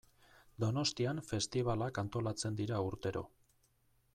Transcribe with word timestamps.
Donostian 0.61 1.21
festibalak 1.31 1.99
antolatzen 2.05 2.59
dira 2.63 2.81
urtero. 2.89 3.23